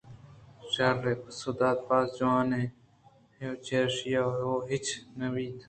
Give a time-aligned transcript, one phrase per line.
[0.71, 5.55] شیر ءَ پسّہ دات باز جوٛانبلے چرایشی ءَ وَ ہچ نہ بیت